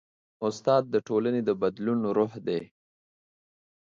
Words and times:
استاد 0.47 0.83
د 0.93 0.95
ټولنې 1.07 1.41
د 1.45 1.49
بدلون 1.61 1.99
روح 2.17 2.33
دی. 2.47 2.61